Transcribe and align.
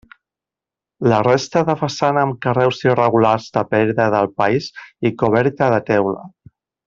La 1.11 1.17
resta 1.27 1.61
de 1.67 1.75
façana 1.81 2.23
amb 2.29 2.39
carreus 2.45 2.81
irregulars 2.87 3.45
de 3.59 3.63
pedra 3.75 4.09
del 4.17 4.31
país 4.43 4.71
i 5.11 5.15
coberta 5.25 5.69
de 5.77 5.81
teula. 5.93 6.27